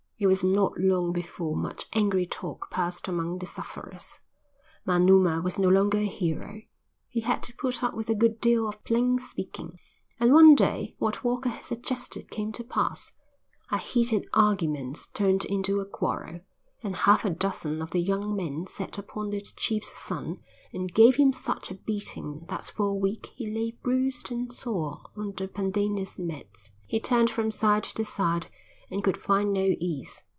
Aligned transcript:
It 0.23 0.27
was 0.27 0.43
not 0.43 0.73
long 0.79 1.13
before 1.13 1.55
much 1.55 1.87
angry 1.93 2.27
talk 2.27 2.69
passed 2.69 3.07
among 3.07 3.39
the 3.39 3.47
sufferers. 3.47 4.19
Manuma 4.85 5.41
was 5.41 5.57
no 5.57 5.67
longer 5.67 5.97
a 5.97 6.05
hero; 6.05 6.61
he 7.09 7.21
had 7.21 7.41
to 7.41 7.55
put 7.55 7.83
up 7.83 7.95
with 7.95 8.07
a 8.07 8.13
good 8.13 8.39
deal 8.39 8.69
of 8.69 8.83
plain 8.83 9.17
speaking, 9.17 9.79
and 10.19 10.31
one 10.31 10.53
day 10.53 10.93
what 10.99 11.23
Walker 11.23 11.49
had 11.49 11.65
suggested 11.65 12.29
came 12.29 12.51
to 12.51 12.63
pass: 12.63 13.13
a 13.71 13.79
heated 13.79 14.27
argument 14.31 15.07
turned 15.15 15.43
into 15.45 15.79
a 15.79 15.87
quarrel 15.87 16.41
and 16.83 16.95
half 16.97 17.25
a 17.25 17.31
dozen 17.31 17.81
of 17.81 17.89
the 17.89 17.97
young 17.99 18.35
men 18.35 18.67
set 18.67 18.99
upon 18.99 19.31
the 19.31 19.41
chief's 19.41 19.91
son 19.97 20.37
and 20.71 20.93
gave 20.93 21.15
him 21.15 21.33
such 21.33 21.71
a 21.71 21.73
beating 21.73 22.45
that 22.47 22.65
for 22.67 22.85
a 22.89 22.93
week 22.93 23.31
he 23.33 23.51
lay 23.51 23.71
bruised 23.71 24.29
and 24.31 24.53
sore 24.53 25.01
on 25.17 25.33
the 25.35 25.47
pandanus 25.47 26.19
mats. 26.19 26.69
He 26.85 26.99
turned 26.99 27.31
from 27.31 27.49
side 27.49 27.85
to 27.85 28.05
side 28.05 28.51
and 28.93 29.05
could 29.05 29.15
find 29.15 29.53
no 29.53 29.73
ease. 29.79 30.21